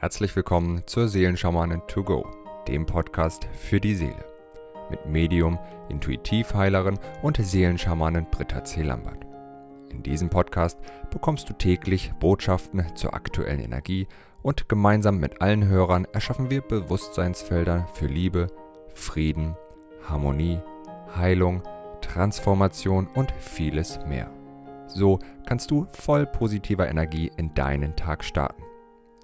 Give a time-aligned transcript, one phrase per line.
[0.00, 2.24] Herzlich willkommen zur Seelenschamanin to go,
[2.68, 4.24] dem Podcast für die Seele.
[4.90, 8.82] Mit Medium, Intuitivheilerin und Seelenschamanin Britta C.
[8.82, 9.26] Lambert.
[9.90, 10.78] In diesem Podcast
[11.10, 14.06] bekommst du täglich Botschaften zur aktuellen Energie
[14.40, 18.46] und gemeinsam mit allen Hörern erschaffen wir Bewusstseinsfelder für Liebe,
[18.94, 19.56] Frieden,
[20.08, 20.60] Harmonie,
[21.16, 21.60] Heilung,
[22.02, 24.30] Transformation und vieles mehr.
[24.86, 28.67] So kannst du voll positiver Energie in deinen Tag starten.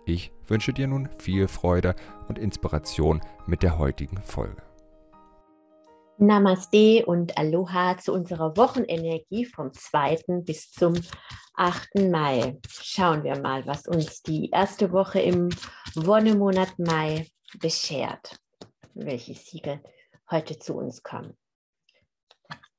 [0.06, 1.94] Ich wünsche dir nun viel Freude
[2.28, 4.62] und Inspiration mit der heutigen Folge.
[6.18, 10.42] Namaste und Aloha zu unserer Wochenenergie vom 2.
[10.44, 10.94] bis zum
[11.54, 12.10] 8.
[12.10, 12.58] Mai.
[12.68, 15.48] Schauen wir mal, was uns die erste Woche im
[15.94, 17.26] Wonnemonat Mai
[17.58, 18.38] beschert.
[18.92, 19.80] Welche Siegel
[20.30, 21.36] heute zu uns kommen.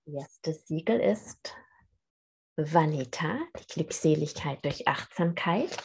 [0.06, 1.56] Das erste Siegel ist
[2.56, 5.76] Vanita, die Glückseligkeit durch Achtsamkeit.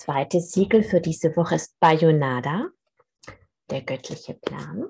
[0.00, 2.70] Zweite Siegel für diese Woche ist Bayonada,
[3.68, 4.88] der göttliche Plan.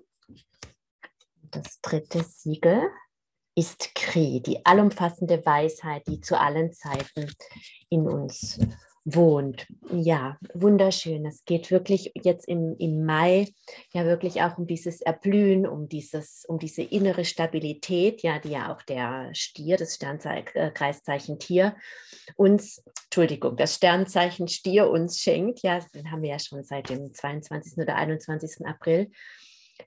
[1.51, 2.89] Das dritte Siegel
[3.57, 7.29] ist Kri, die allumfassende Weisheit, die zu allen Zeiten
[7.89, 8.61] in uns
[9.05, 9.67] wohnt.
[9.91, 11.25] Ja, wunderschön.
[11.25, 13.49] Es geht wirklich jetzt im, im Mai
[13.93, 18.73] ja wirklich auch um dieses Erblühen, um dieses, um diese innere Stabilität, ja, die ja
[18.73, 21.77] auch der Stier, das Sternzeichen Tier
[22.37, 25.63] uns, Entschuldigung, das Sternzeichen Stier uns schenkt.
[25.63, 27.79] Ja, den haben wir ja schon seit dem 22.
[27.79, 28.67] oder 21.
[28.67, 29.11] April.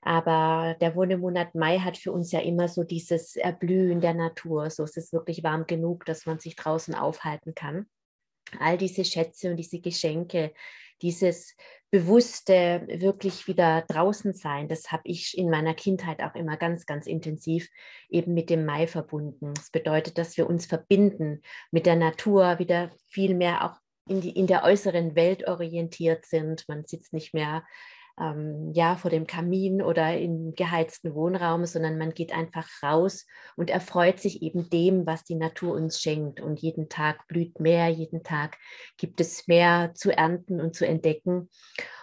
[0.02, 4.68] Aber der Wohnemonat Mai hat für uns ja immer so dieses Erblühen der Natur.
[4.70, 7.86] So ist es wirklich warm genug, dass man sich draußen aufhalten kann
[8.58, 10.52] all diese Schätze und diese Geschenke,
[11.02, 11.56] dieses
[11.90, 17.06] bewusste wirklich wieder draußen sein, das habe ich in meiner Kindheit auch immer ganz, ganz
[17.06, 17.68] intensiv
[18.08, 19.54] eben mit dem Mai verbunden.
[19.54, 23.78] Das bedeutet, dass wir uns verbinden mit der Natur, wieder viel mehr auch
[24.08, 26.68] in, die, in der äußeren Welt orientiert sind.
[26.68, 27.64] Man sitzt nicht mehr
[28.20, 33.26] ähm, ja, vor dem Kamin oder im geheizten Wohnraum, sondern man geht einfach raus
[33.56, 36.40] und erfreut sich eben dem, was die Natur uns schenkt.
[36.40, 38.56] Und jeden Tag blüht mehr, jeden Tag
[38.98, 41.50] gibt es mehr zu ernten und zu entdecken.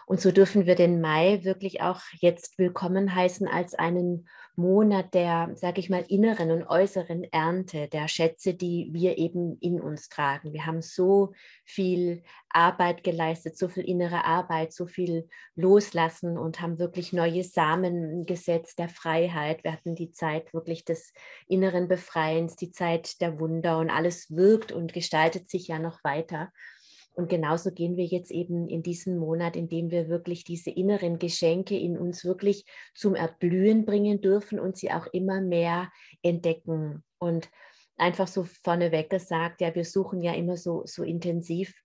[0.05, 4.27] Und so dürfen wir den Mai wirklich auch jetzt willkommen heißen als einen
[4.61, 9.81] Monat der, sage ich mal, inneren und äußeren Ernte, der Schätze, die wir eben in
[9.81, 10.53] uns tragen.
[10.53, 11.33] Wir haben so
[11.65, 18.25] viel Arbeit geleistet, so viel innere Arbeit, so viel loslassen und haben wirklich neue Samen
[18.25, 19.63] gesetzt der Freiheit.
[19.63, 21.13] Wir hatten die Zeit wirklich des
[21.47, 26.51] inneren Befreiens, die Zeit der Wunder und alles wirkt und gestaltet sich ja noch weiter.
[27.21, 31.19] Und genauso gehen wir jetzt eben in diesen Monat, in dem wir wirklich diese inneren
[31.19, 32.65] Geschenke in uns wirklich
[32.95, 35.91] zum Erblühen bringen dürfen und sie auch immer mehr
[36.23, 37.03] entdecken.
[37.19, 37.47] Und
[37.95, 41.75] einfach so vorneweg gesagt, ja, wir suchen ja immer so, so intensiv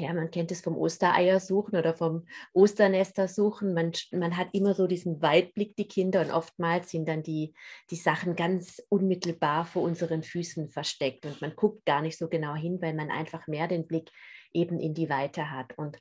[0.00, 3.74] ja, man kennt es vom Ostereier suchen oder vom Osternester suchen.
[3.74, 7.54] Man, man hat immer so diesen Weitblick, die Kinder, und oftmals sind dann die,
[7.90, 12.54] die Sachen ganz unmittelbar vor unseren Füßen versteckt und man guckt gar nicht so genau
[12.54, 14.10] hin, weil man einfach mehr den Blick
[14.52, 15.76] eben in die Weite hat.
[15.78, 15.98] Und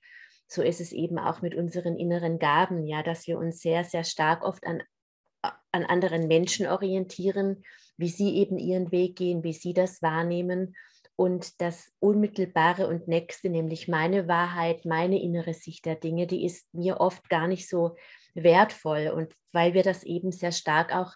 [0.47, 4.03] so ist es eben auch mit unseren inneren Gaben, ja, dass wir uns sehr, sehr
[4.03, 4.81] stark oft an,
[5.71, 7.63] an anderen Menschen orientieren,
[7.97, 10.75] wie sie eben ihren Weg gehen, wie sie das wahrnehmen
[11.19, 16.73] und das Unmittelbare und Nächste, nämlich meine Wahrheit, meine innere Sicht der Dinge, die ist
[16.73, 17.97] mir oft gar nicht so
[18.35, 19.09] wertvoll.
[19.09, 21.11] Und weil wir das eben sehr stark auch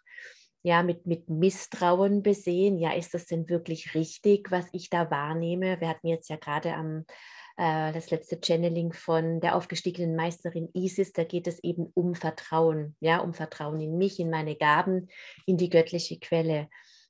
[0.61, 5.79] ja, mit, mit Misstrauen besehen, ja, ist das denn wirklich richtig, was ich da wahrnehme?
[5.79, 7.05] Wir hatten jetzt ja gerade am
[7.55, 12.97] äh, das letzte Channeling von der aufgestiegenen Meisterin Isis, da geht es eben um Vertrauen,
[12.99, 15.07] ja, um Vertrauen in mich, in meine Gaben,
[15.45, 16.67] in die göttliche Quelle.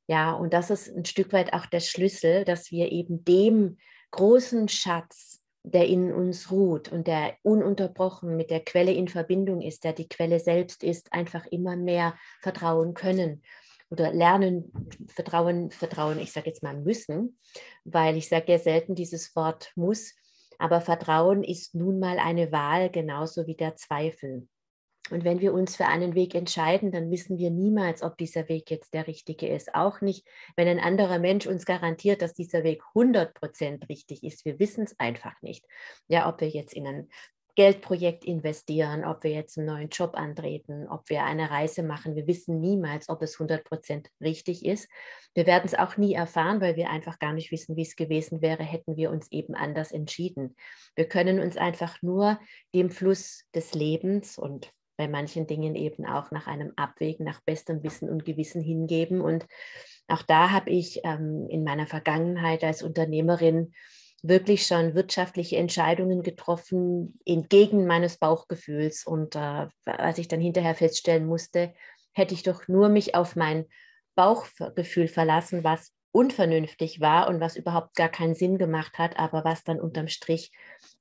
[0.08, 3.78] Ja, und das ist ein Stück weit auch der Schlüssel, dass wir eben dem
[4.12, 9.86] großen Schatz, der in uns ruht und der ununterbrochen mit der Quelle in Verbindung ist,
[9.86, 13.44] der die Quelle selbst ist, einfach immer mehr vertrauen können
[13.90, 14.74] oder lernen,
[15.08, 17.40] vertrauen, vertrauen, ich sage jetzt mal müssen,
[17.86, 20.16] weil ich sage ja selten dieses Wort muss,
[20.58, 24.48] aber Vertrauen ist nun mal eine Wahl, genauso wie der Zweifel.
[25.14, 28.72] Und wenn wir uns für einen Weg entscheiden, dann wissen wir niemals, ob dieser Weg
[28.72, 29.76] jetzt der richtige ist.
[29.76, 34.44] Auch nicht, wenn ein anderer Mensch uns garantiert, dass dieser Weg 100% richtig ist.
[34.44, 35.66] Wir wissen es einfach nicht.
[36.08, 37.10] Ja, ob wir jetzt in ein
[37.56, 42.16] Geldprojekt investieren, ob wir jetzt einen neuen Job antreten, ob wir eine Reise machen.
[42.16, 44.90] Wir wissen niemals, ob es 100% richtig ist.
[45.36, 48.42] Wir werden es auch nie erfahren, weil wir einfach gar nicht wissen, wie es gewesen
[48.42, 50.56] wäre, hätten wir uns eben anders entschieden.
[50.96, 52.40] Wir können uns einfach nur
[52.74, 57.84] dem Fluss des Lebens und bei manchen Dingen eben auch nach einem Abwägen, nach bestem
[57.84, 59.22] Wissen und Gewissen hingeben.
[59.22, 59.46] Und
[60.08, 63.74] auch da habe ich ähm, in meiner Vergangenheit als Unternehmerin
[64.22, 69.06] wirklich schon wirtschaftliche Entscheidungen getroffen, entgegen meines Bauchgefühls.
[69.06, 71.74] Und äh, als ich dann hinterher feststellen musste,
[72.14, 73.66] hätte ich doch nur mich auf mein
[74.16, 79.64] Bauchgefühl verlassen, was unvernünftig war und was überhaupt gar keinen Sinn gemacht hat, aber was
[79.64, 80.52] dann unterm Strich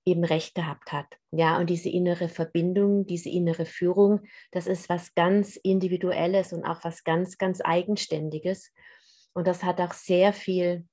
[0.06, 1.06] eben recht gehabt hat.
[1.31, 6.82] Ja, und diese innere Verbindung, diese innere Führung, das ist was ganz Individuelles und auch
[6.82, 8.73] was ganz, ganz Eigenständiges.
[9.35, 10.87] Und das hat auch sehr viel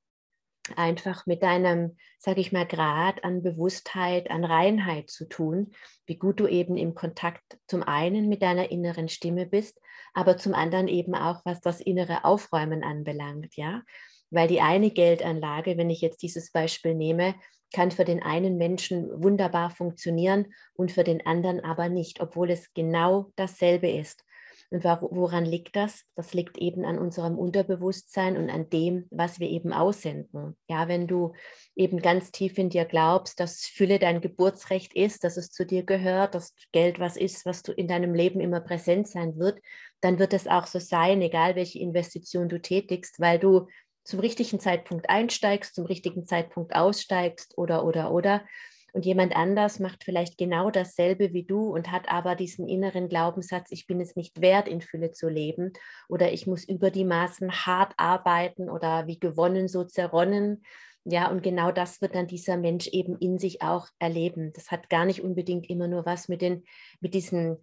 [0.75, 5.71] einfach mit deinem, sage ich mal, Grad an Bewusstheit, an Reinheit zu tun,
[6.05, 9.79] wie gut du eben im Kontakt zum einen mit deiner inneren Stimme bist,
[10.19, 13.83] aber zum anderen eben auch, was das innere Aufräumen anbelangt, ja.
[14.31, 17.35] Weil die eine Geldanlage, wenn ich jetzt dieses Beispiel nehme,
[17.73, 22.73] kann für den einen Menschen wunderbar funktionieren und für den anderen aber nicht, obwohl es
[22.73, 24.25] genau dasselbe ist.
[24.71, 26.03] Und woran liegt das?
[26.15, 30.55] Das liegt eben an unserem Unterbewusstsein und an dem, was wir eben aussenden.
[30.69, 31.33] Ja, wenn du
[31.75, 35.83] eben ganz tief in dir glaubst, dass Fülle dein Geburtsrecht ist, dass es zu dir
[35.83, 39.59] gehört, dass Geld was ist, was du in deinem Leben immer präsent sein wird,
[40.01, 43.67] dann wird es auch so sein, egal welche Investition du tätigst, weil du
[44.03, 48.43] zum richtigen Zeitpunkt einsteigst, zum richtigen Zeitpunkt aussteigst oder, oder, oder.
[48.91, 53.71] Und jemand anders macht vielleicht genau dasselbe wie du und hat aber diesen inneren Glaubenssatz,
[53.71, 55.73] ich bin es nicht wert, in Fülle zu leben
[56.07, 60.63] oder ich muss über die Maßen hart arbeiten oder wie gewonnen, so zerronnen.
[61.05, 64.53] Ja, und genau das wird dann dieser Mensch eben in sich auch erleben.
[64.53, 66.63] Das hat gar nicht unbedingt immer nur was mit, den,
[66.99, 67.57] mit diesen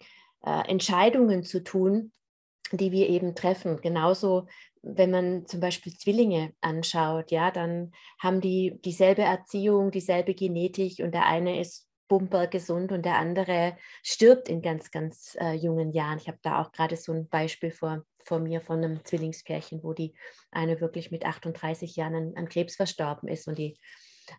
[0.45, 2.13] äh, Entscheidungen zu tun,
[2.73, 3.81] die wir eben treffen.
[3.81, 4.47] Genauso
[4.83, 11.13] wenn man zum Beispiel Zwillinge anschaut, ja, dann haben die dieselbe Erziehung, dieselbe Genetik und
[11.13, 16.19] der eine ist bumper gesund und der andere stirbt in ganz, ganz äh, jungen Jahren.
[16.19, 19.93] Ich habe da auch gerade so ein Beispiel vor, vor mir von einem Zwillingspärchen, wo
[19.93, 20.15] die
[20.53, 23.77] eine wirklich mit 38 Jahren an, an Krebs verstorben ist und die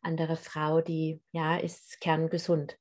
[0.01, 2.77] andere Frau, die ja, ist kerngesund.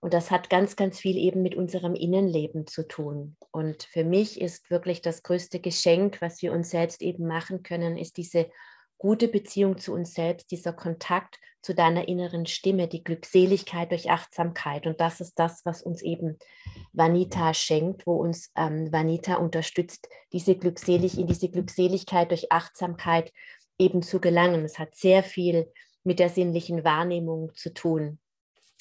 [0.00, 3.36] Und das hat ganz, ganz viel eben mit unserem Innenleben zu tun.
[3.50, 7.96] Und für mich ist wirklich das größte Geschenk, was wir uns selbst eben machen können,
[7.96, 8.48] ist diese
[8.98, 14.86] gute Beziehung zu uns selbst, dieser Kontakt zu deiner inneren Stimme, die Glückseligkeit durch Achtsamkeit.
[14.86, 16.38] Und das ist das, was uns eben
[16.92, 23.32] Vanita schenkt, wo uns ähm, Vanita unterstützt, diese glückselig, in diese Glückseligkeit durch Achtsamkeit
[23.78, 24.64] eben zu gelangen.
[24.64, 25.72] Es hat sehr viel
[26.04, 28.20] mit der sinnlichen Wahrnehmung zu tun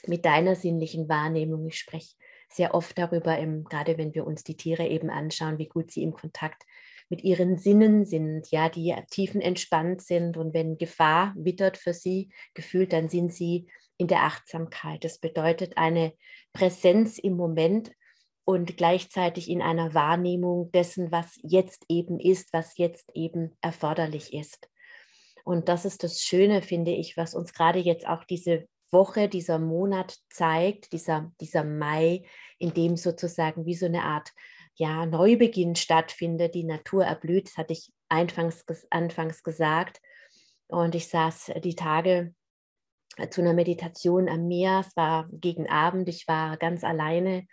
[0.06, 1.66] mit deiner sinnlichen Wahrnehmung.
[1.68, 2.16] Ich spreche
[2.50, 6.04] sehr oft darüber, im, gerade wenn wir uns die Tiere eben anschauen, wie gut sie
[6.04, 6.64] im Kontakt
[7.10, 12.92] mit ihren Sinnen sind, ja, die tiefenentspannt sind und wenn Gefahr wittert für sie gefühlt,
[12.94, 13.68] dann sind sie
[13.98, 15.04] in der Achtsamkeit.
[15.04, 16.14] Das bedeutet eine
[16.54, 17.92] Präsenz im Moment
[18.46, 24.70] und gleichzeitig in einer Wahrnehmung dessen, was jetzt eben ist, was jetzt eben erforderlich ist.
[25.44, 29.60] Und das ist das Schöne, finde ich, was uns gerade jetzt auch diese Woche, dieser
[29.60, 32.24] Monat zeigt, dieser, dieser Mai,
[32.58, 34.32] in dem sozusagen wie so eine Art
[34.76, 40.00] ja, Neubeginn stattfindet, die Natur erblüht, das hatte ich anfangs, anfangs gesagt.
[40.68, 42.34] Und ich saß die Tage
[43.32, 47.48] zu einer Meditation am Meer, es war gegen Abend, ich war ganz alleine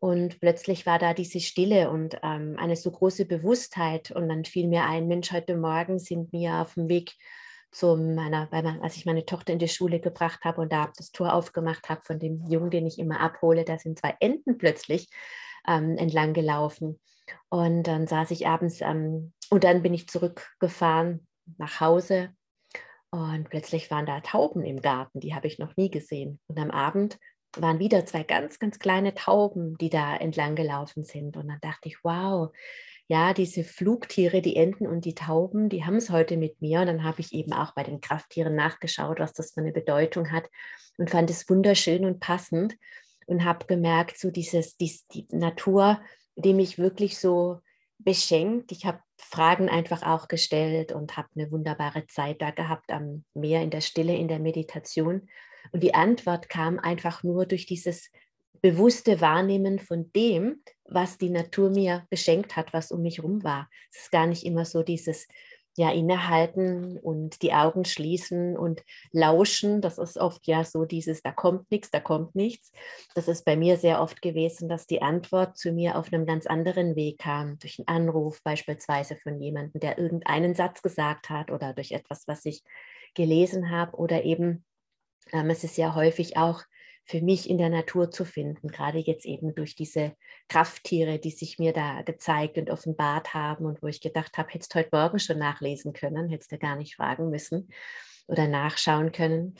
[0.00, 4.10] und plötzlich war da diese Stille und ähm, eine so große Bewusstheit.
[4.12, 7.14] Und dann fiel mir ein, Mensch, heute Morgen sind wir auf dem Weg
[7.70, 10.90] zu meiner, weil man, als ich meine Tochter in die Schule gebracht habe und da
[10.96, 14.58] das Tor aufgemacht habe von dem Jungen, den ich immer abhole, da sind zwei Enten
[14.58, 15.08] plötzlich
[15.66, 16.98] ähm, entlang gelaufen.
[17.50, 21.26] Und dann saß ich abends ähm, und dann bin ich zurückgefahren
[21.58, 22.30] nach Hause
[23.10, 26.40] und plötzlich waren da Tauben im Garten, die habe ich noch nie gesehen.
[26.46, 27.18] Und am Abend
[27.56, 31.36] waren wieder zwei ganz, ganz kleine Tauben, die da entlang gelaufen sind.
[31.36, 32.50] Und dann dachte ich, wow,
[33.08, 36.80] ja, diese Flugtiere, die Enten und die Tauben, die haben es heute mit mir.
[36.80, 40.30] Und dann habe ich eben auch bei den Krafttieren nachgeschaut, was das für eine Bedeutung
[40.30, 40.48] hat
[40.98, 42.76] und fand es wunderschön und passend
[43.26, 46.00] und habe gemerkt, so dieses, dies, die Natur,
[46.36, 47.60] die mich wirklich so
[47.98, 48.72] beschenkt.
[48.72, 53.62] Ich habe Fragen einfach auch gestellt und habe eine wunderbare Zeit da gehabt am Meer
[53.62, 55.28] in der Stille, in der Meditation.
[55.72, 58.10] Und die Antwort kam einfach nur durch dieses
[58.60, 63.68] bewusste Wahrnehmen von dem, was die Natur mir geschenkt hat, was um mich herum war.
[63.92, 65.26] Es ist gar nicht immer so dieses
[65.78, 69.80] ja innehalten und die Augen schließen und lauschen.
[69.80, 72.72] Das ist oft ja so dieses, da kommt nichts, da kommt nichts.
[73.14, 76.46] Das ist bei mir sehr oft gewesen, dass die Antwort zu mir auf einem ganz
[76.46, 81.72] anderen Weg kam, durch einen Anruf beispielsweise von jemandem, der irgendeinen Satz gesagt hat oder
[81.74, 82.64] durch etwas, was ich
[83.14, 84.64] gelesen habe oder eben,
[85.32, 86.64] ähm, es ist ja häufig auch
[87.08, 90.12] für mich in der Natur zu finden, gerade jetzt eben durch diese
[90.48, 94.74] Krafttiere, die sich mir da gezeigt und offenbart haben und wo ich gedacht habe, hättest
[94.74, 97.70] du heute Morgen schon nachlesen können, hättest du gar nicht fragen müssen
[98.26, 99.54] oder nachschauen können.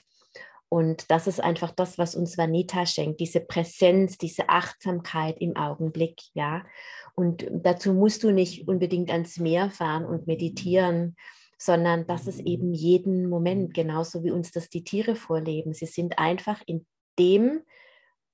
[0.68, 6.20] Und das ist einfach das, was uns Vanita schenkt, diese Präsenz, diese Achtsamkeit im Augenblick,
[6.34, 6.66] ja.
[7.14, 11.16] Und dazu musst du nicht unbedingt ans Meer fahren und meditieren,
[11.56, 15.72] sondern das ist eben jeden Moment, genauso wie uns das die Tiere vorleben.
[15.72, 16.84] Sie sind einfach in
[17.18, 17.62] dem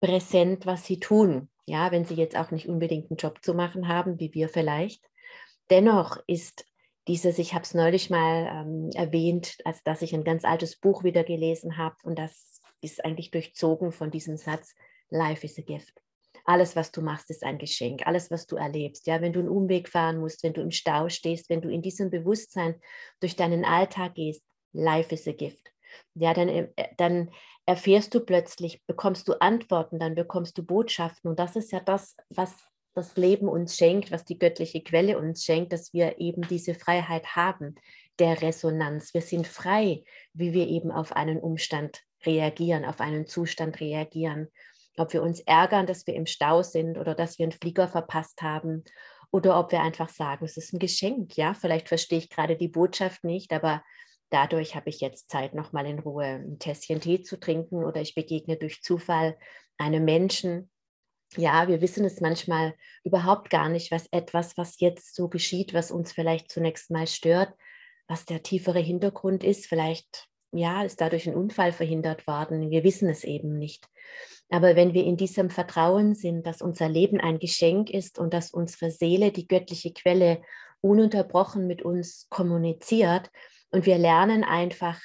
[0.01, 1.49] präsent, was sie tun.
[1.67, 5.03] Ja, wenn sie jetzt auch nicht unbedingt einen Job zu machen haben, wie wir vielleicht.
[5.71, 6.67] Dennoch ist
[7.09, 11.05] dieses, ich habe es neulich mal ähm, erwähnt, als dass ich ein ganz altes Buch
[11.05, 14.75] wieder gelesen habe und das ist eigentlich durchzogen von diesem Satz,
[15.11, 16.01] Life is a gift.
[16.45, 18.07] Alles, was du machst, ist ein Geschenk.
[18.07, 19.07] Alles, was du erlebst.
[19.07, 21.81] Ja, wenn du einen Umweg fahren musst, wenn du im Stau stehst, wenn du in
[21.81, 22.75] diesem Bewusstsein
[23.21, 25.74] durch deinen Alltag gehst, Life is a gift.
[26.15, 27.31] Ja, dann, äh, dann
[27.67, 31.31] erfährst du plötzlich, bekommst du Antworten, dann bekommst du Botschaften.
[31.31, 32.55] Und das ist ja das, was
[32.95, 37.35] das Leben uns schenkt, was die göttliche Quelle uns schenkt, dass wir eben diese Freiheit
[37.35, 37.75] haben
[38.19, 39.13] der Resonanz.
[39.13, 44.49] Wir sind frei, wie wir eben auf einen Umstand reagieren, auf einen Zustand reagieren.
[44.97, 48.43] Ob wir uns ärgern, dass wir im Stau sind oder dass wir einen Flieger verpasst
[48.43, 48.85] haben
[49.33, 51.37] oder ob wir einfach sagen, es ist ein Geschenk.
[51.37, 53.83] Ja, vielleicht verstehe ich gerade die Botschaft nicht, aber
[54.35, 58.15] dadurch habe ich jetzt Zeit, nochmal in Ruhe ein Tässchen Tee zu trinken oder ich
[58.15, 59.39] begegne durch Zufall
[59.79, 60.71] einem Menschen,
[61.37, 62.75] ja, wir wissen es manchmal
[63.05, 67.53] überhaupt gar nicht, was etwas, was jetzt so geschieht, was uns vielleicht zunächst mal stört,
[68.09, 69.67] was der tiefere Hintergrund ist.
[69.67, 72.71] Vielleicht, ja, ist dadurch ein Unfall verhindert worden.
[72.71, 73.89] Wir wissen es eben nicht.
[74.51, 78.53] Aber wenn wir in diesem Vertrauen sind, dass unser Leben ein Geschenk ist und dass
[78.53, 80.43] unsere Seele, die göttliche Quelle,
[80.81, 83.31] ununterbrochen mit uns kommuniziert
[83.75, 85.01] und wir lernen einfach,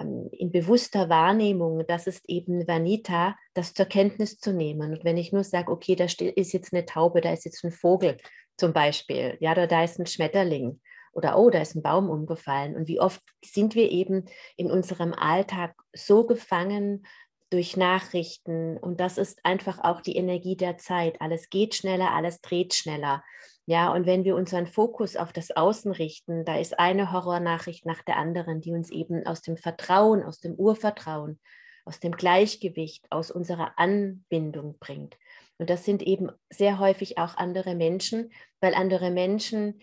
[0.00, 4.92] ähm, in bewusster Wahrnehmung, das ist eben Vanita, das zur Kenntnis zu nehmen.
[4.92, 7.72] Und wenn ich nur sage, okay, da ist jetzt eine Taube, da ist jetzt ein
[7.72, 8.16] Vogel
[8.56, 10.80] zum Beispiel, ja, oder da ist ein Schmetterling
[11.12, 12.74] oder oh, da ist ein Baum umgefallen.
[12.74, 14.24] Und wie oft sind wir eben
[14.56, 17.06] in unserem Alltag so gefangen
[17.50, 21.20] durch Nachrichten und das ist einfach auch die Energie der Zeit.
[21.20, 23.22] Alles geht schneller, alles dreht schneller.
[23.66, 28.02] Ja, und wenn wir unseren Fokus auf das Außen richten, da ist eine Horrornachricht nach
[28.02, 31.40] der anderen, die uns eben aus dem Vertrauen, aus dem Urvertrauen,
[31.84, 35.18] aus dem Gleichgewicht, aus unserer Anbindung bringt.
[35.58, 38.30] Und das sind eben sehr häufig auch andere Menschen,
[38.60, 39.80] weil andere Menschen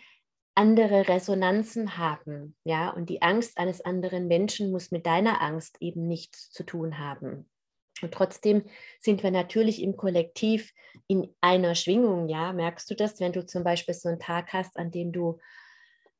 [0.55, 6.07] andere Resonanzen haben, ja, und die Angst eines anderen Menschen muss mit deiner Angst eben
[6.07, 7.49] nichts zu tun haben.
[8.03, 8.63] Und trotzdem
[8.99, 10.73] sind wir natürlich im Kollektiv
[11.07, 12.27] in einer Schwingung.
[12.27, 15.39] Ja, merkst du das, wenn du zum Beispiel so einen Tag hast, an dem du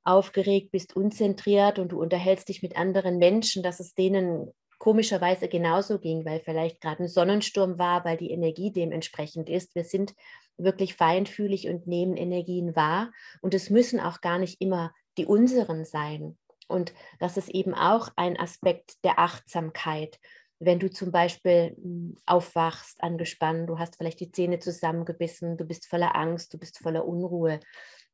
[0.04, 6.00] aufgeregt bist, unzentriert und du unterhältst dich mit anderen Menschen, dass es denen komischerweise genauso
[6.00, 9.76] ging, weil vielleicht gerade ein Sonnensturm war, weil die Energie dementsprechend ist.
[9.76, 10.14] Wir sind
[10.58, 13.12] wirklich feinfühlig und nehmen Energien wahr
[13.42, 16.38] und es müssen auch gar nicht immer die unseren sein.
[16.68, 20.20] Und das ist eben auch ein Aspekt der Achtsamkeit
[20.66, 25.88] wenn du zum Beispiel hm, aufwachst, angespannt, du hast vielleicht die Zähne zusammengebissen, du bist
[25.88, 27.60] voller Angst, du bist voller Unruhe.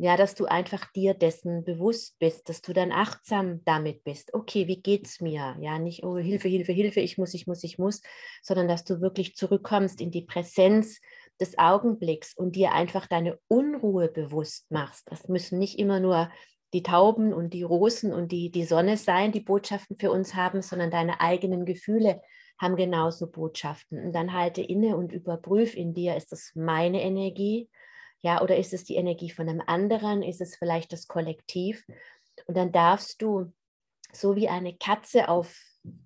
[0.01, 4.33] Ja, dass du einfach dir dessen bewusst bist, dass du dann achtsam damit bist.
[4.33, 5.57] Okay, wie geht's mir?
[5.59, 8.01] Ja, nicht, oh, Hilfe, Hilfe, Hilfe, ich muss, ich muss, ich muss,
[8.41, 11.01] sondern dass du wirklich zurückkommst in die Präsenz
[11.41, 15.09] des Augenblicks und dir einfach deine Unruhe bewusst machst.
[15.11, 16.29] Das müssen nicht immer nur
[16.73, 20.61] die Tauben und die Rosen und die, die Sonne sein, die Botschaften für uns haben,
[20.61, 22.21] sondern deine eigenen Gefühle
[22.59, 24.05] haben genauso Botschaften.
[24.05, 27.69] Und dann halte inne und überprüf in dir, ist das meine Energie?
[28.21, 30.21] Ja, oder ist es die Energie von einem anderen?
[30.21, 31.85] Ist es vielleicht das Kollektiv?
[32.45, 33.53] Und dann darfst du,
[34.11, 35.57] so wie eine Katze auf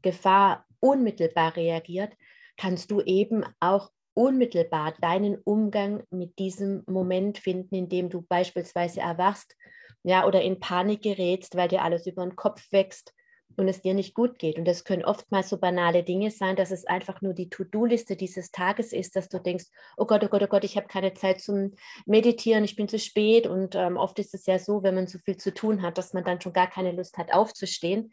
[0.02, 2.14] Gefahr unmittelbar reagiert,
[2.56, 9.02] kannst du eben auch unmittelbar deinen Umgang mit diesem Moment finden, in dem du beispielsweise
[9.02, 9.56] erwachst,
[10.04, 13.14] ja, oder in Panik gerätst, weil dir alles über den Kopf wächst
[13.58, 14.58] und es dir nicht gut geht.
[14.58, 18.52] Und das können oftmals so banale Dinge sein, dass es einfach nur die To-Do-Liste dieses
[18.52, 19.66] Tages ist, dass du denkst,
[19.98, 21.74] oh Gott, oh Gott, oh Gott, ich habe keine Zeit zum
[22.06, 23.48] Meditieren, ich bin zu spät.
[23.48, 26.14] Und ähm, oft ist es ja so, wenn man so viel zu tun hat, dass
[26.14, 28.12] man dann schon gar keine Lust hat, aufzustehen.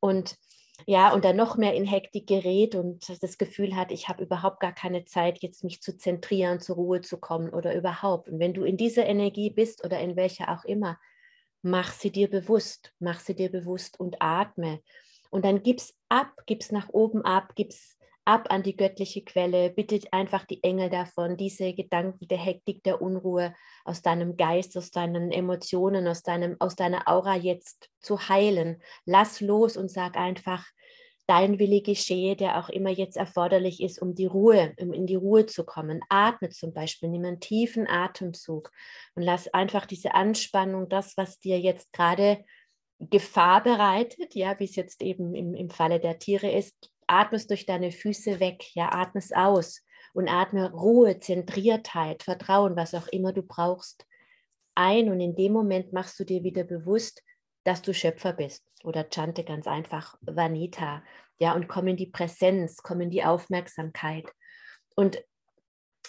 [0.00, 0.36] Und
[0.86, 4.60] ja, und dann noch mehr in Hektik gerät und das Gefühl hat, ich habe überhaupt
[4.60, 8.28] gar keine Zeit, jetzt mich zu zentrieren, zur Ruhe zu kommen oder überhaupt.
[8.28, 10.98] Und wenn du in dieser Energie bist oder in welcher auch immer,
[11.62, 14.80] mach sie dir bewusst, mach sie dir bewusst und atme.
[15.30, 20.00] Und dann gib's ab, gib's nach oben ab, gib's ab an die göttliche Quelle, bitte
[20.12, 23.54] einfach die Engel davon, diese Gedanken der Hektik, der Unruhe
[23.84, 28.80] aus deinem Geist, aus deinen Emotionen, aus, deinem, aus deiner Aura jetzt zu heilen.
[29.06, 30.64] Lass los und sag einfach,
[31.26, 35.14] dein Wille geschehe, der auch immer jetzt erforderlich ist, um die Ruhe, um in die
[35.14, 36.00] Ruhe zu kommen.
[36.08, 38.70] Atme zum Beispiel, nimm einen tiefen Atemzug
[39.14, 42.44] und lass einfach diese Anspannung, das, was dir jetzt gerade
[42.98, 47.46] Gefahr bereitet, ja, wie es jetzt eben im, im Falle der Tiere ist, atme es
[47.46, 53.08] durch deine Füße weg, ja, atme es aus und atme Ruhe, Zentriertheit, Vertrauen, was auch
[53.08, 54.06] immer du brauchst,
[54.74, 55.10] ein.
[55.10, 57.22] Und in dem Moment machst du dir wieder bewusst,
[57.64, 58.62] dass du Schöpfer bist.
[58.84, 61.02] Oder chante ganz einfach Vanita.
[61.38, 64.26] Ja, und komm in die Präsenz, komm in die Aufmerksamkeit.
[64.94, 65.22] Und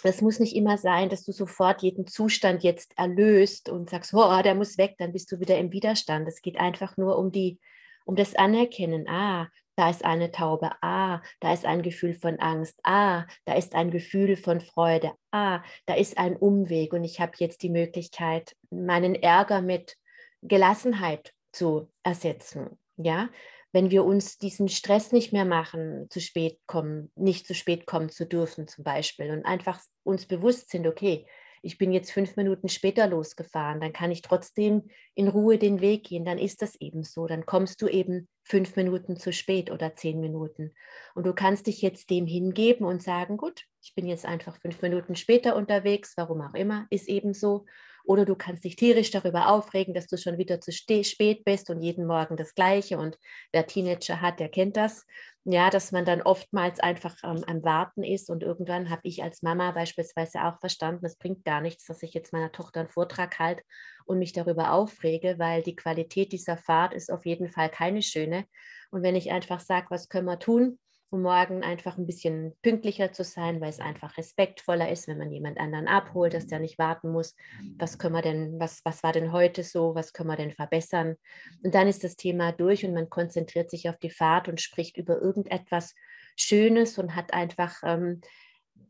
[0.02, 4.42] es muss nicht immer sein, dass du sofort jeden Zustand jetzt erlöst und sagst, oh,
[4.42, 6.28] der muss weg, dann bist du wieder im Widerstand.
[6.28, 7.58] Es geht einfach nur um die,
[8.04, 9.08] um das Anerkennen.
[9.08, 10.70] Ah, da ist eine Taube.
[10.82, 12.78] Ah, da ist ein Gefühl von Angst.
[12.84, 15.12] Ah, da ist ein Gefühl von Freude.
[15.30, 19.96] Ah, da ist ein Umweg und ich habe jetzt die Möglichkeit, meinen Ärger mit
[20.42, 22.78] Gelassenheit zu ersetzen.
[22.96, 23.28] Ja,
[23.72, 28.08] wenn wir uns diesen Stress nicht mehr machen, zu spät kommen, nicht zu spät kommen
[28.08, 31.26] zu dürfen zum Beispiel und einfach uns bewusst sind, okay,
[31.64, 36.04] ich bin jetzt fünf Minuten später losgefahren, dann kann ich trotzdem in Ruhe den Weg
[36.04, 39.96] gehen, dann ist das eben so, dann kommst du eben fünf Minuten zu spät oder
[39.96, 40.74] zehn Minuten.
[41.14, 44.82] Und du kannst dich jetzt dem hingeben und sagen, gut, ich bin jetzt einfach fünf
[44.82, 47.64] Minuten später unterwegs, warum auch immer, ist eben so.
[48.04, 51.80] Oder du kannst dich tierisch darüber aufregen, dass du schon wieder zu spät bist und
[51.80, 52.98] jeden Morgen das Gleiche.
[52.98, 53.18] Und
[53.52, 55.06] wer Teenager hat, der kennt das.
[55.44, 58.30] Ja, dass man dann oftmals einfach ähm, am Warten ist.
[58.30, 62.14] Und irgendwann habe ich als Mama beispielsweise auch verstanden, es bringt gar nichts, dass ich
[62.14, 63.62] jetzt meiner Tochter einen Vortrag halte
[64.04, 68.44] und mich darüber aufrege, weil die Qualität dieser Fahrt ist auf jeden Fall keine schöne.
[68.90, 70.78] Und wenn ich einfach sage, was können wir tun,
[71.14, 75.30] um morgen einfach ein bisschen pünktlicher zu sein, weil es einfach respektvoller ist, wenn man
[75.30, 77.36] jemand anderen abholt, dass der nicht warten muss.
[77.78, 81.14] Was können wir denn, was, was war denn heute so, was können wir denn verbessern?
[81.62, 84.96] Und dann ist das Thema durch und man konzentriert sich auf die Fahrt und spricht
[84.96, 85.94] über irgendetwas
[86.36, 88.20] Schönes und hat einfach ähm,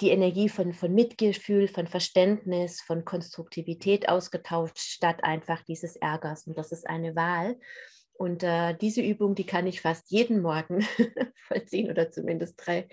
[0.00, 6.46] die Energie von, von Mitgefühl, von Verständnis, von Konstruktivität ausgetauscht, statt einfach dieses Ärgers.
[6.46, 7.58] Und das ist eine Wahl.
[8.16, 10.82] Und äh, diese Übung, die kann ich fast jeden Morgen
[11.48, 12.88] vollziehen oder zumindest drei,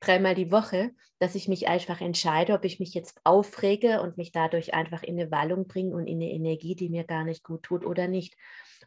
[0.00, 0.90] dreimal die Woche,
[1.20, 5.18] dass ich mich einfach entscheide, ob ich mich jetzt aufrege und mich dadurch einfach in
[5.18, 8.36] eine Wallung bringe und in eine Energie, die mir gar nicht gut tut oder nicht.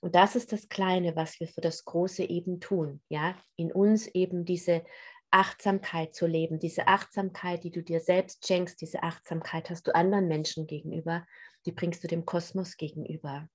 [0.01, 3.01] Und das ist das Kleine, was wir für das Große eben tun.
[3.07, 4.83] Ja, in uns eben diese
[5.31, 10.27] Achtsamkeit zu leben, diese Achtsamkeit, die du dir selbst schenkst, diese Achtsamkeit hast du anderen
[10.27, 11.25] Menschen gegenüber,
[11.65, 13.49] die bringst du dem Kosmos gegenüber.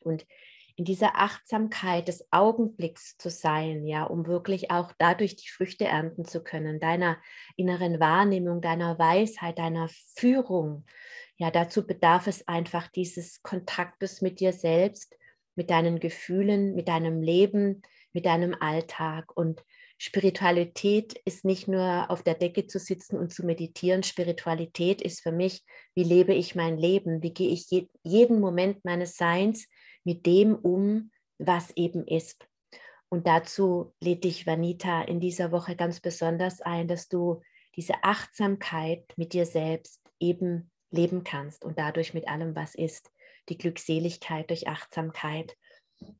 [0.00, 0.26] Und
[0.76, 6.26] in dieser Achtsamkeit des Augenblicks zu sein, ja, um wirklich auch dadurch die Früchte ernten
[6.26, 7.16] zu können, deiner
[7.56, 10.84] inneren Wahrnehmung, deiner Weisheit, deiner Führung.
[11.38, 15.16] Ja, dazu bedarf es einfach dieses Kontaktes mit dir selbst,
[15.54, 17.80] mit deinen Gefühlen, mit deinem Leben,
[18.12, 19.34] mit deinem Alltag.
[19.34, 19.64] Und
[19.98, 24.02] Spiritualität ist nicht nur auf der Decke zu sitzen und zu meditieren.
[24.02, 27.22] Spiritualität ist für mich, wie lebe ich mein Leben?
[27.22, 29.68] Wie gehe ich je, jeden Moment meines Seins
[30.06, 32.46] mit dem um, was eben ist.
[33.08, 37.42] Und dazu lädt dich Vanita in dieser Woche ganz besonders ein, dass du
[37.74, 43.10] diese Achtsamkeit mit dir selbst eben leben kannst und dadurch mit allem, was ist,
[43.48, 45.56] die Glückseligkeit durch Achtsamkeit.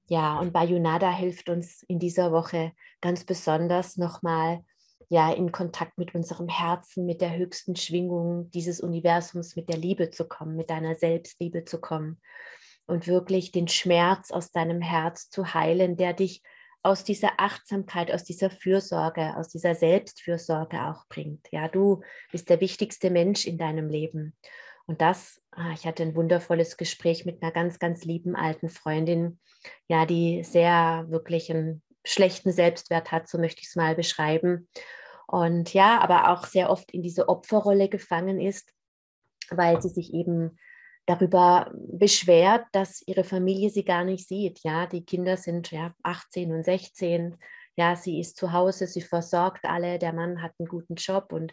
[0.08, 4.64] Ja, und Bayunada hilft uns in dieser Woche ganz besonders nochmal
[5.08, 10.10] ja in Kontakt mit unserem Herzen, mit der höchsten Schwingung dieses Universums, mit der Liebe
[10.10, 12.20] zu kommen, mit deiner Selbstliebe zu kommen
[12.86, 16.42] und wirklich den Schmerz aus deinem Herz zu heilen, der dich
[16.82, 21.48] aus dieser Achtsamkeit, aus dieser Fürsorge, aus dieser Selbstfürsorge auch bringt.
[21.50, 24.36] Ja, du bist der wichtigste Mensch in deinem Leben.
[24.86, 29.40] Und das, ah, ich hatte ein wundervolles Gespräch mit einer ganz, ganz lieben alten Freundin,
[29.88, 34.68] ja, die sehr wirklich einen schlechten Selbstwert hat, so möchte ich es mal beschreiben.
[35.26, 38.72] Und ja, aber auch sehr oft in diese Opferrolle gefangen ist,
[39.50, 40.56] weil sie sich eben
[41.06, 44.60] darüber beschwert, dass ihre Familie sie gar nicht sieht.
[44.62, 47.36] Ja, die Kinder sind ja 18 und 16.
[47.76, 51.52] Ja, sie ist zu Hause, sie versorgt alle, der Mann hat einen guten Job und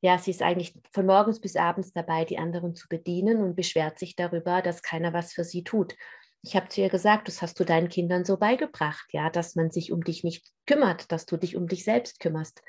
[0.00, 3.98] ja, sie ist eigentlich von morgens bis abends dabei, die anderen zu bedienen und beschwert
[3.98, 5.94] sich darüber, dass keiner was für sie tut.
[6.42, 9.70] Ich habe zu ihr gesagt, das hast du deinen Kindern so beigebracht, ja, dass man
[9.70, 12.60] sich um dich nicht kümmert, dass du dich um dich selbst kümmerst.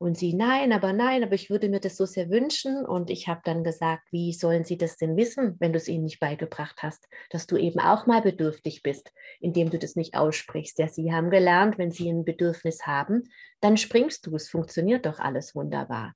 [0.00, 2.86] Und sie, nein, aber nein, aber ich würde mir das so sehr wünschen.
[2.86, 6.04] Und ich habe dann gesagt, wie sollen sie das denn wissen, wenn du es ihnen
[6.04, 10.78] nicht beigebracht hast, dass du eben auch mal bedürftig bist, indem du das nicht aussprichst.
[10.78, 13.28] Ja, sie haben gelernt, wenn sie ein Bedürfnis haben,
[13.60, 14.34] dann springst du.
[14.36, 16.14] Es funktioniert doch alles wunderbar.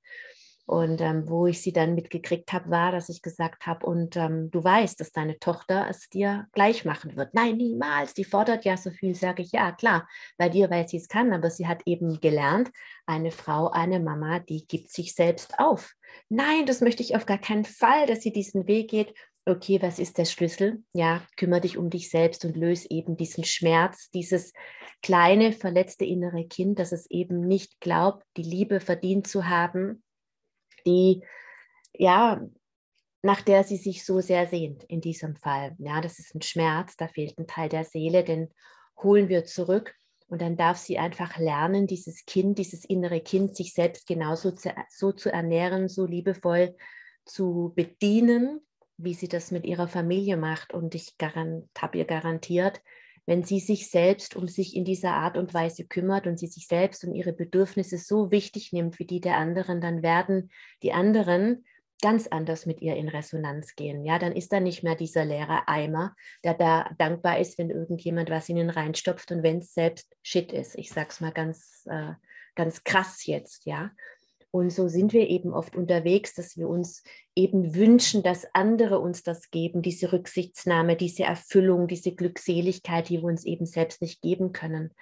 [0.66, 4.50] Und ähm, wo ich sie dann mitgekriegt habe, war, dass ich gesagt habe, und ähm,
[4.50, 7.34] du weißt, dass deine Tochter es dir gleich machen wird.
[7.34, 8.14] Nein, niemals.
[8.14, 11.34] Die fordert ja so viel, sage ich, ja, klar, bei dir, weil sie es kann,
[11.34, 12.70] aber sie hat eben gelernt,
[13.04, 15.92] eine Frau, eine Mama, die gibt sich selbst auf.
[16.30, 19.14] Nein, das möchte ich auf gar keinen Fall, dass sie diesen Weg geht.
[19.46, 20.82] okay, was ist der Schlüssel?
[20.94, 24.54] Ja, kümmere dich um dich selbst und löse eben diesen Schmerz, dieses
[25.02, 30.02] kleine, verletzte innere Kind, das es eben nicht glaubt, die Liebe verdient zu haben,
[30.86, 31.24] die,
[31.92, 32.40] ja,
[33.22, 35.74] nach der sie sich so sehr sehnt in diesem Fall.
[35.78, 38.48] Ja, das ist ein Schmerz, da fehlt ein Teil der Seele, den
[39.02, 39.94] holen wir zurück
[40.28, 44.74] und dann darf sie einfach lernen, dieses Kind, dieses innere Kind, sich selbst genauso zu,
[44.90, 46.76] so zu ernähren, so liebevoll
[47.24, 48.60] zu bedienen,
[48.96, 50.72] wie sie das mit ihrer Familie macht.
[50.72, 52.80] Und ich habe ihr garantiert,
[53.26, 56.66] wenn sie sich selbst um sich in dieser Art und Weise kümmert und sie sich
[56.66, 60.50] selbst und ihre Bedürfnisse so wichtig nimmt wie die der anderen, dann werden
[60.82, 61.64] die anderen
[62.02, 64.04] ganz anders mit ihr in Resonanz gehen.
[64.04, 68.28] Ja, dann ist da nicht mehr dieser leere Eimer, der da dankbar ist, wenn irgendjemand
[68.28, 70.76] was in ihn reinstopft und wenn es selbst Shit ist.
[70.76, 72.12] Ich sag's mal ganz, äh,
[72.56, 73.90] ganz krass jetzt, ja.
[74.54, 77.02] Und so sind wir eben oft unterwegs, dass wir uns
[77.34, 83.24] eben wünschen, dass andere uns das geben, diese Rücksichtsnahme, diese Erfüllung, diese Glückseligkeit, die wir
[83.24, 84.92] uns eben selbst nicht geben können.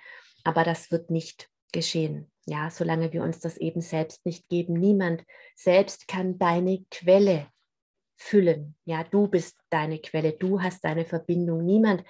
[0.43, 2.31] Aber das wird nicht geschehen.
[2.47, 4.73] Ja, solange wir uns das eben selbst nicht geben.
[4.73, 5.23] Niemand
[5.55, 7.47] selbst kann deine Quelle
[8.23, 8.77] füllen.
[8.85, 11.65] Ja, du bist deine Quelle, du hast deine Verbindung.
[11.65, 12.05] Niemand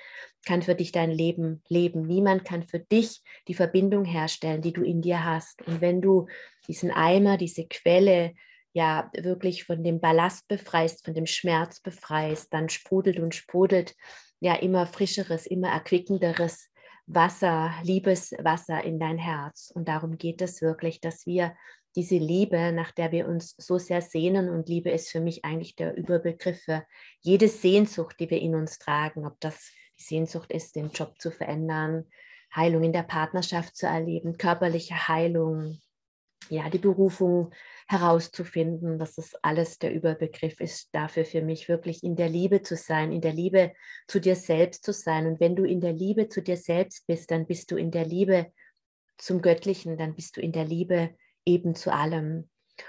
[0.44, 2.06] kann für dich dein Leben leben.
[2.06, 5.62] Niemand kann für dich die Verbindung herstellen, die du in dir hast.
[5.66, 6.26] Und wenn du
[6.68, 8.34] diesen Eimer, diese Quelle
[8.74, 13.94] ja wirklich von dem Ballast befreist, von dem Schmerz befreist, dann sprudelt und sprudelt
[14.40, 16.68] ja immer frischeres, immer erquickenderes
[17.06, 19.72] Wasser, Liebeswasser in dein Herz.
[19.74, 21.54] Und darum geht es wirklich, dass wir
[21.94, 24.48] diese Liebe, nach der wir uns so sehr sehnen.
[24.48, 26.84] Und Liebe ist für mich eigentlich der Überbegriff für
[27.20, 31.30] jede Sehnsucht, die wir in uns tragen, ob das die Sehnsucht ist, den Job zu
[31.30, 32.06] verändern,
[32.54, 35.80] Heilung in der Partnerschaft zu erleben, körperliche Heilung,
[36.48, 37.52] ja, die Berufung
[37.88, 42.76] herauszufinden, dass das alles der Überbegriff ist, dafür für mich wirklich in der Liebe zu
[42.76, 43.72] sein, in der Liebe
[44.06, 45.26] zu dir selbst zu sein.
[45.26, 48.04] Und wenn du in der Liebe zu dir selbst bist, dann bist du in der
[48.04, 48.52] Liebe
[49.18, 51.14] zum Göttlichen, dann bist du in der Liebe
[51.46, 52.48] eben zu allem.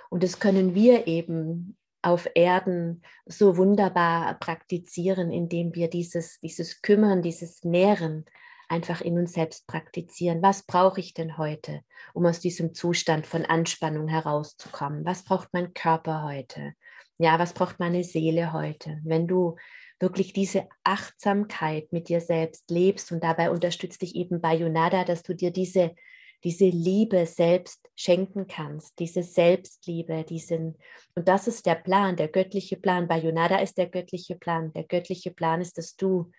[0.09, 7.21] Und das können wir eben auf Erden so wunderbar praktizieren, indem wir dieses, dieses Kümmern,
[7.21, 8.25] dieses Nähren
[8.67, 10.41] einfach in uns selbst praktizieren.
[10.41, 11.81] Was brauche ich denn heute,
[12.13, 15.05] um aus diesem Zustand von Anspannung herauszukommen?
[15.05, 16.73] Was braucht mein Körper heute?
[17.17, 18.99] Ja, was braucht meine Seele heute?
[19.03, 19.55] Wenn du
[19.99, 25.33] wirklich diese Achtsamkeit mit dir selbst lebst und dabei unterstützt dich eben Bayonada, dass du
[25.33, 25.95] dir diese
[26.43, 30.77] diese Liebe selbst schenken kannst, diese Selbstliebe, diesen,
[31.15, 33.07] und das ist der Plan, der göttliche Plan.
[33.07, 34.73] Bei Yonada ist der göttliche Plan.
[34.73, 36.31] Der göttliche Plan ist, dass du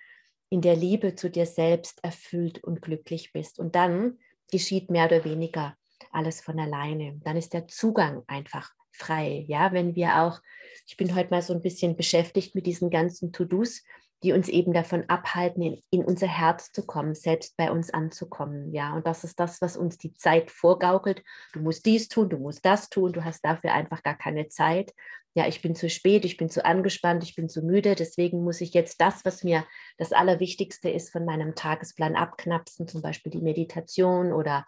[0.51, 3.59] in der Liebe zu dir selbst erfüllt und glücklich bist.
[3.59, 4.19] Und dann
[4.51, 5.77] geschieht mehr oder weniger
[6.13, 7.21] alles von alleine.
[7.25, 9.45] Dann ist der Zugang einfach frei.
[9.49, 10.41] Ja, wenn wir auch,
[10.87, 13.83] ich bin heute mal so ein bisschen beschäftigt mit diesen ganzen To-Dos,
[14.25, 18.73] die uns eben davon abhalten, in, in, unser Herz zu kommen, selbst bei uns anzukommen.
[18.73, 21.23] Ja, und das ist das, was uns die Zeit vorgaukelt.
[21.53, 24.95] Du musst dies tun, du musst das tun, du hast dafür einfach gar keine Zeit.
[25.35, 28.61] Ja, ich bin zu spät, ich bin zu angespannt, ich bin zu müde, deswegen muss
[28.61, 29.67] ich jetzt das, was mir
[29.99, 34.65] das Allerwichtigste ist, von meinem Tagesplan abknapsen, zum Beispiel die Meditation oder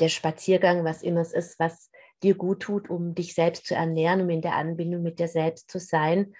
[0.00, 1.90] der Spaziergang, was immer es ist, was
[2.22, 5.70] dir gut tut, um dich selbst zu ernähren, um in der Anbindung mit dir selbst
[5.70, 6.34] zu sein.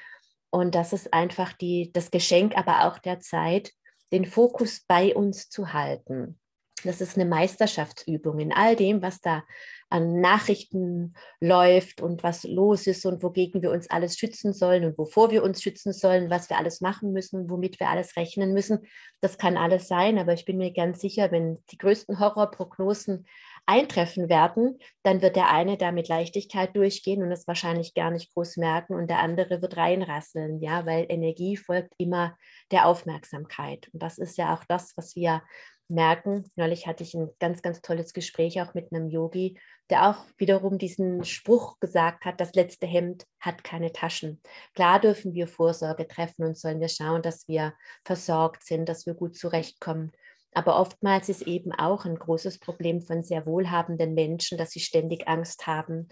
[0.50, 3.72] Und das ist einfach die, das Geschenk, aber auch der Zeit,
[4.12, 6.38] den Fokus bei uns zu halten.
[6.84, 9.42] Das ist eine Meisterschaftsübung in all dem, was da
[9.90, 14.96] an Nachrichten läuft und was los ist und wogegen wir uns alles schützen sollen und
[14.96, 18.86] wovor wir uns schützen sollen, was wir alles machen müssen, womit wir alles rechnen müssen.
[19.20, 23.26] Das kann alles sein, aber ich bin mir ganz sicher, wenn die größten Horrorprognosen
[23.68, 28.32] eintreffen werden, dann wird der eine da mit Leichtigkeit durchgehen und es wahrscheinlich gar nicht
[28.32, 32.36] groß merken und der andere wird reinrasseln, ja, weil Energie folgt immer
[32.72, 33.88] der Aufmerksamkeit.
[33.92, 35.42] Und das ist ja auch das, was wir
[35.88, 36.44] merken.
[36.56, 39.58] Neulich hatte ich ein ganz, ganz tolles Gespräch auch mit einem Yogi,
[39.90, 44.40] der auch wiederum diesen Spruch gesagt hat, das letzte Hemd hat keine Taschen.
[44.74, 49.14] Klar dürfen wir Vorsorge treffen und sollen wir schauen, dass wir versorgt sind, dass wir
[49.14, 50.12] gut zurechtkommen.
[50.58, 55.28] Aber oftmals ist eben auch ein großes Problem von sehr wohlhabenden Menschen, dass sie ständig
[55.28, 56.08] Angst haben,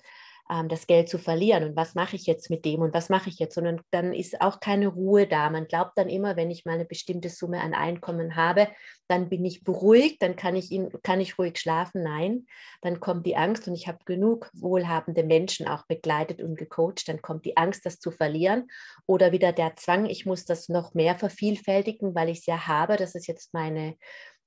[0.49, 1.65] ähm, das Geld zu verlieren.
[1.65, 3.59] Und was mache ich jetzt mit dem und was mache ich jetzt?
[3.59, 5.51] Und dann ist auch keine Ruhe da.
[5.51, 8.69] Man glaubt dann immer, wenn ich mal eine bestimmte Summe an Einkommen habe,
[9.09, 12.05] dann bin ich beruhigt, dann kann ich, ihn, kann ich ruhig schlafen.
[12.05, 12.47] Nein,
[12.83, 17.09] dann kommt die Angst und ich habe genug wohlhabende Menschen auch begleitet und gecoacht.
[17.09, 18.69] Dann kommt die Angst, das zu verlieren
[19.07, 22.97] oder wieder der Zwang, ich muss das noch mehr vervielfältigen, weil ich es ja habe.
[22.97, 23.97] Das ist jetzt meine,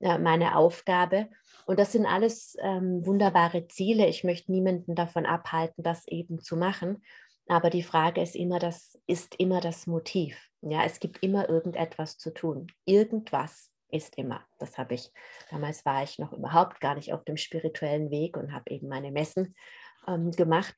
[0.00, 1.28] äh, meine Aufgabe.
[1.66, 4.06] Und das sind alles ähm, wunderbare Ziele.
[4.06, 7.02] Ich möchte niemanden davon abhalten, das eben zu machen.
[7.48, 10.50] Aber die Frage ist immer, das ist immer das Motiv.
[10.62, 12.68] Ja, es gibt immer irgendetwas zu tun.
[12.84, 14.44] Irgendwas ist immer.
[14.58, 15.10] Das habe ich,
[15.50, 19.10] damals war ich noch überhaupt gar nicht auf dem spirituellen Weg und habe eben meine
[19.10, 19.54] Messen
[20.06, 20.74] ähm, gemacht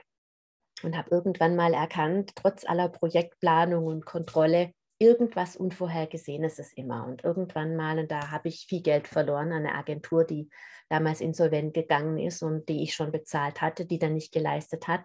[0.83, 7.05] und habe irgendwann mal erkannt, trotz aller Projektplanung und Kontrolle, irgendwas Unvorhergesehenes ist immer.
[7.07, 10.49] Und irgendwann mal, und da habe ich viel Geld verloren an eine Agentur, die
[10.89, 15.05] damals insolvent gegangen ist und die ich schon bezahlt hatte, die dann nicht geleistet hat.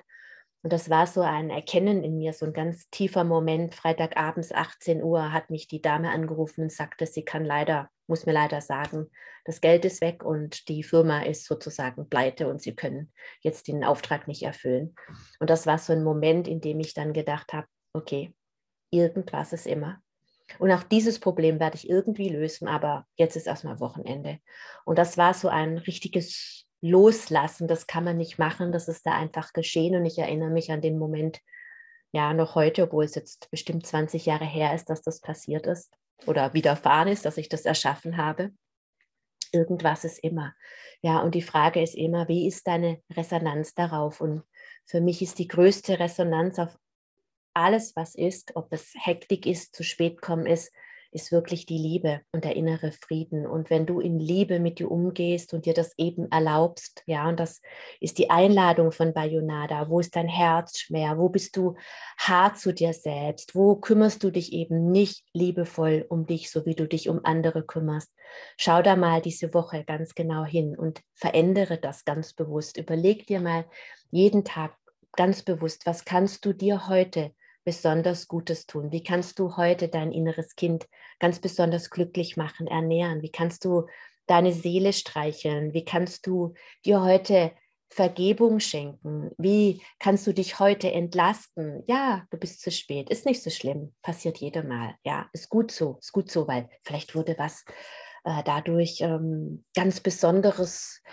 [0.62, 3.74] Und das war so ein Erkennen in mir, so ein ganz tiefer Moment.
[3.74, 8.34] Freitagabends 18 Uhr hat mich die Dame angerufen und sagte, sie kann leider, muss mir
[8.34, 9.10] leider sagen,
[9.46, 13.84] das Geld ist weg und die Firma ist sozusagen pleite und sie können jetzt den
[13.84, 14.94] Auftrag nicht erfüllen.
[15.40, 18.34] Und das war so ein Moment, in dem ich dann gedacht habe, okay,
[18.90, 20.02] irgendwas ist immer.
[20.60, 24.40] Und auch dieses Problem werde ich irgendwie lösen, aber jetzt ist erstmal Wochenende.
[24.86, 27.68] Und das war so ein richtiges Loslassen.
[27.68, 29.96] Das kann man nicht machen, das ist da einfach geschehen.
[29.96, 31.40] Und ich erinnere mich an den Moment,
[32.12, 35.94] ja, noch heute, obwohl es jetzt bestimmt 20 Jahre her ist, dass das passiert ist
[36.26, 38.52] oder widerfahren ist, dass ich das erschaffen habe.
[39.52, 40.54] Irgendwas ist immer.
[41.02, 44.22] Ja, und die Frage ist immer, wie ist deine Resonanz darauf?
[44.22, 44.44] Und
[44.86, 46.78] für mich ist die größte Resonanz auf
[47.58, 50.72] alles, was ist, ob es Hektik ist, zu spät kommen ist,
[51.12, 53.48] ist wirklich die Liebe und der innere Frieden.
[53.48, 57.40] Und wenn du in Liebe mit dir umgehst und dir das eben erlaubst, ja, und
[57.40, 57.62] das
[58.00, 61.76] ist die Einladung von Bayonada, wo ist dein Herzschmerz, wo bist du
[62.18, 66.76] hart zu dir selbst, wo kümmerst du dich eben nicht liebevoll um dich, so wie
[66.76, 68.14] du dich um andere kümmerst.
[68.58, 72.78] Schau da mal diese Woche ganz genau hin und verändere das ganz bewusst.
[72.78, 73.66] Überleg dir mal
[74.12, 74.76] jeden Tag
[75.16, 77.32] ganz bewusst, was kannst du dir heute
[77.68, 78.94] besonders Gutes tun?
[78.94, 80.88] Wie kannst du heute dein inneres Kind
[81.20, 83.22] ganz besonders glücklich machen, ernähren?
[83.22, 83.88] Wie kannst du
[84.26, 85.74] deine Seele streicheln?
[85.74, 86.54] Wie kannst du
[86.86, 87.52] dir heute
[87.90, 89.32] Vergebung schenken?
[89.38, 91.84] Wie kannst du dich heute entlasten?
[91.88, 93.10] Ja, du bist zu spät.
[93.10, 93.94] Ist nicht so schlimm.
[94.02, 94.96] Passiert jedem Mal.
[95.04, 95.98] Ja, ist gut so.
[96.00, 97.66] Ist gut so, weil vielleicht wurde was
[98.24, 101.04] äh, dadurch ähm, ganz Besonderes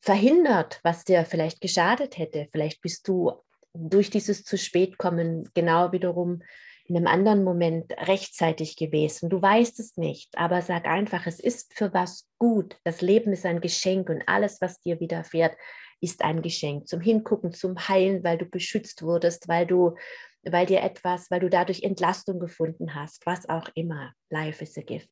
[0.00, 2.48] verhindert, was dir vielleicht geschadet hätte.
[2.50, 3.42] Vielleicht bist du
[3.74, 6.42] durch dieses zu spät kommen genau wiederum
[6.88, 9.28] in einem anderen Moment rechtzeitig gewesen.
[9.28, 12.78] Du weißt es nicht, aber sag einfach, es ist für was gut.
[12.84, 15.54] Das Leben ist ein Geschenk und alles, was dir widerfährt,
[16.00, 19.96] ist ein Geschenk zum Hingucken, zum Heilen, weil du beschützt wurdest, weil du,
[20.44, 24.12] weil dir etwas, weil du dadurch Entlastung gefunden hast, was auch immer.
[24.30, 25.10] Life is a gift.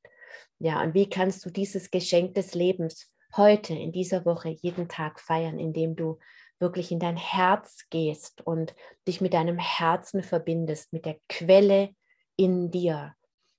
[0.59, 5.21] Ja, und wie kannst du dieses Geschenk des Lebens heute, in dieser Woche, jeden Tag
[5.21, 6.19] feiern, indem du
[6.59, 8.75] wirklich in dein Herz gehst und
[9.07, 11.95] dich mit deinem Herzen verbindest, mit der Quelle
[12.37, 13.15] in dir.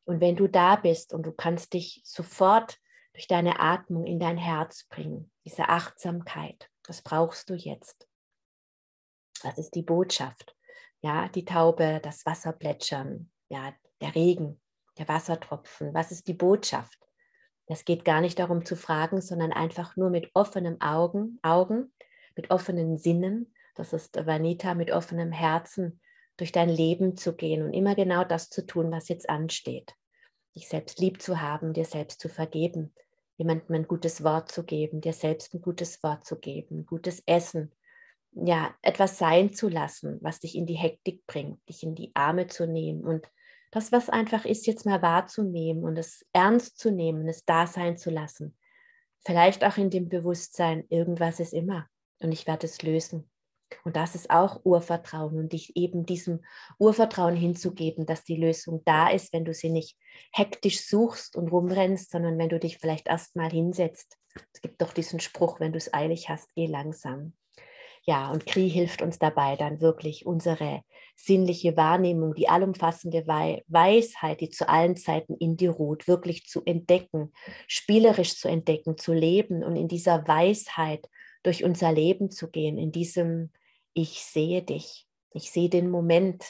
[0.05, 2.79] Und wenn du da bist und du kannst dich sofort
[3.13, 8.07] durch deine Atmung in dein Herz bringen, diese Achtsamkeit, das brauchst du jetzt.
[9.43, 10.55] Was ist die Botschaft?
[11.01, 14.59] Ja, die Taube, das Wasser plätschern, ja, der Regen,
[14.97, 15.93] der Wassertropfen.
[15.93, 16.97] Was ist die Botschaft?
[17.67, 21.93] Es geht gar nicht darum zu fragen, sondern einfach nur mit offenen Augen, Augen
[22.37, 25.99] mit offenen Sinnen, das ist Vanita, mit offenem Herzen
[26.37, 29.93] durch dein Leben zu gehen und immer genau das zu tun, was jetzt ansteht.
[30.55, 32.93] Dich selbst lieb zu haben, dir selbst zu vergeben,
[33.37, 37.71] jemandem ein gutes Wort zu geben, dir selbst ein gutes Wort zu geben, gutes Essen,
[38.31, 42.47] ja, etwas sein zu lassen, was dich in die Hektik bringt, dich in die Arme
[42.47, 43.27] zu nehmen und
[43.71, 47.97] das, was einfach ist, jetzt mal wahrzunehmen und es ernst zu nehmen, es da sein
[47.97, 48.57] zu lassen.
[49.25, 51.87] Vielleicht auch in dem Bewusstsein, irgendwas ist immer
[52.19, 53.29] und ich werde es lösen.
[53.83, 56.43] Und das ist auch Urvertrauen und dich eben diesem
[56.79, 59.97] Urvertrauen hinzugeben, dass die Lösung da ist, wenn du sie nicht
[60.31, 64.17] hektisch suchst und rumrennst, sondern wenn du dich vielleicht erst mal hinsetzt.
[64.53, 67.33] Es gibt doch diesen Spruch, wenn du es eilig hast, geh langsam.
[68.03, 70.81] Ja, und Kri hilft uns dabei, dann wirklich unsere
[71.17, 77.33] sinnliche Wahrnehmung, die allumfassende Weisheit, die zu allen Zeiten in dir ruht, wirklich zu entdecken,
[77.67, 81.09] spielerisch zu entdecken, zu leben und in dieser Weisheit
[81.47, 83.51] durch unser Leben zu gehen, in diesem
[83.93, 86.43] Ich sehe dich, ich sehe den Moment,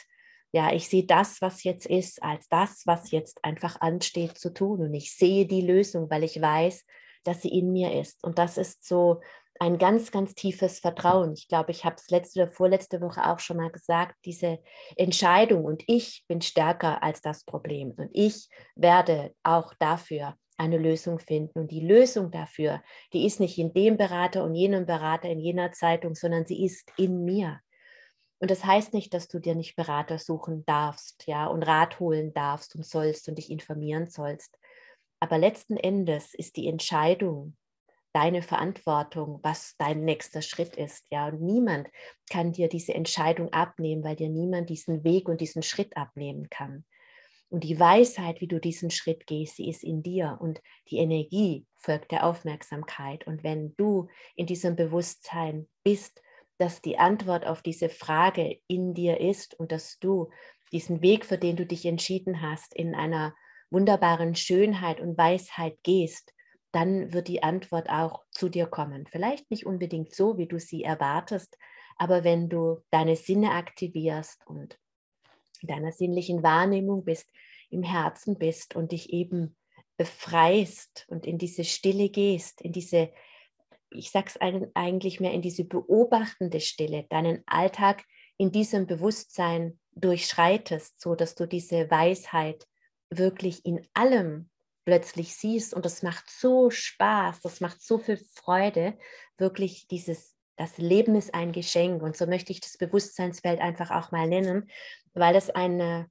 [0.50, 4.80] ja, ich sehe das, was jetzt ist, als das, was jetzt einfach ansteht zu tun.
[4.80, 6.84] Und ich sehe die Lösung, weil ich weiß,
[7.22, 8.24] dass sie in mir ist.
[8.24, 9.20] Und das ist so
[9.60, 11.32] ein ganz, ganz tiefes Vertrauen.
[11.34, 14.58] Ich glaube, ich habe es letzte oder vorletzte Woche auch schon mal gesagt, diese
[14.96, 21.18] Entscheidung und ich bin stärker als das Problem und ich werde auch dafür eine Lösung
[21.18, 21.58] finden.
[21.58, 25.72] Und die Lösung dafür, die ist nicht in dem Berater und jenem Berater in jener
[25.72, 27.60] Zeitung, sondern sie ist in mir.
[28.40, 32.32] Und das heißt nicht, dass du dir nicht Berater suchen darfst, ja, und Rat holen
[32.34, 34.58] darfst und sollst und dich informieren sollst.
[35.20, 37.56] Aber letzten Endes ist die Entscheidung
[38.12, 41.28] deine Verantwortung, was dein nächster Schritt ist, ja.
[41.28, 41.88] Und niemand
[42.30, 46.84] kann dir diese Entscheidung abnehmen, weil dir niemand diesen Weg und diesen Schritt abnehmen kann.
[47.50, 50.36] Und die Weisheit, wie du diesen Schritt gehst, sie ist in dir.
[50.40, 53.26] Und die Energie folgt der Aufmerksamkeit.
[53.26, 56.20] Und wenn du in diesem Bewusstsein bist,
[56.58, 60.30] dass die Antwort auf diese Frage in dir ist und dass du
[60.72, 63.34] diesen Weg, für den du dich entschieden hast, in einer
[63.70, 66.32] wunderbaren Schönheit und Weisheit gehst,
[66.72, 69.06] dann wird die Antwort auch zu dir kommen.
[69.06, 71.56] Vielleicht nicht unbedingt so, wie du sie erwartest,
[71.96, 74.78] aber wenn du deine Sinne aktivierst und
[75.66, 77.28] deiner sinnlichen Wahrnehmung bist,
[77.70, 79.56] im Herzen bist und dich eben
[79.96, 83.10] befreist und in diese Stille gehst, in diese,
[83.90, 84.40] ich sage es
[84.74, 88.04] eigentlich mehr, in diese beobachtende Stille, deinen Alltag
[88.36, 92.66] in diesem Bewusstsein durchschreitest, so dass du diese Weisheit
[93.10, 94.48] wirklich in allem
[94.84, 95.74] plötzlich siehst.
[95.74, 98.96] Und das macht so Spaß, das macht so viel Freude,
[99.36, 104.12] wirklich dieses, das Leben ist ein Geschenk und so möchte ich das Bewusstseinsfeld einfach auch
[104.12, 104.68] mal nennen,
[105.14, 106.10] weil es eine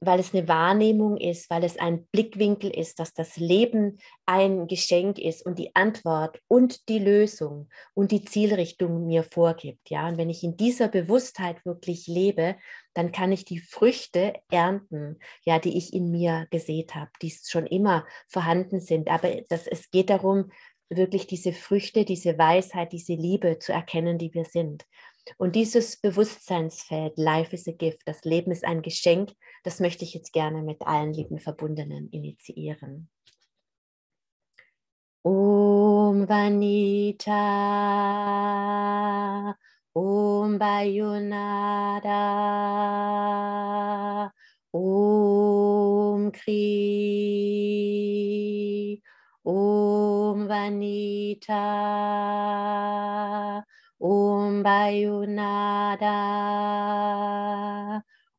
[0.00, 5.18] weil es eine Wahrnehmung ist, weil es ein Blickwinkel ist, dass das Leben ein Geschenk
[5.18, 9.90] ist und die Antwort und die Lösung und die Zielrichtung mir vorgibt.
[9.90, 12.56] Ja, und wenn ich in dieser Bewusstheit wirklich lebe,
[12.94, 17.66] dann kann ich die Früchte ernten, ja, die ich in mir gesät habe, die schon
[17.66, 19.10] immer vorhanden sind.
[19.10, 20.50] Aber das, es geht darum,
[20.90, 24.84] wirklich diese Früchte, diese Weisheit, diese Liebe zu erkennen, die wir sind.
[25.38, 30.14] Und dieses Bewusstseinsfeld, Life is a Gift, das Leben ist ein Geschenk, das möchte ich
[30.14, 33.08] jetzt gerne mit allen lieben Verbundenen initiieren.
[35.22, 37.36] Om Vanita,
[39.92, 42.10] Om Bayonada,
[44.72, 47.60] Om Kri,
[49.50, 51.64] Om Vanita,
[53.98, 56.14] Om Bayunada,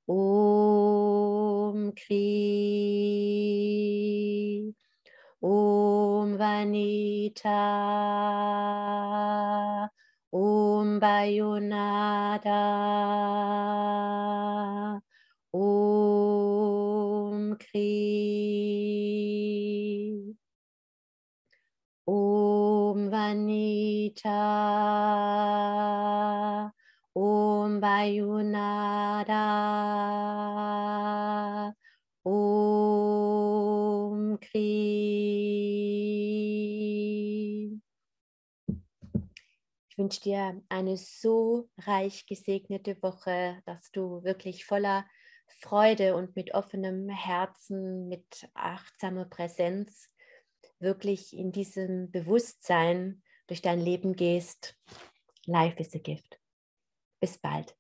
[0.08, 2.34] Om Kri,
[5.42, 7.60] Om Vanita,
[10.32, 12.62] Om Bayunada,
[24.12, 24.42] Vanita.
[27.82, 29.32] Bayunada
[32.24, 32.40] Om
[34.40, 34.62] Kri.
[39.90, 45.06] Ich wünsche dir eine so reich gesegnete Woche, dass du wirklich voller
[45.60, 50.10] Freude und mit offenem Herzen, mit achtsamer Präsenz
[50.80, 54.78] wirklich in diesem Bewusstsein durch dein Leben gehst.
[55.46, 56.40] Life is a gift.
[57.20, 57.76] Bis bald.